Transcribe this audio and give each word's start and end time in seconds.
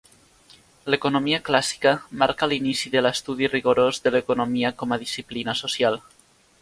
L'economia 0.93 1.39
clàssica 1.49 1.91
marca 2.23 2.49
l'inici 2.53 2.93
de 2.95 3.03
l'estudi 3.07 3.51
rigorós 3.53 4.01
de 4.07 4.15
l'economia 4.17 4.73
com 4.81 4.97
a 4.97 5.01
disciplina 5.05 5.57
social. 5.65 6.01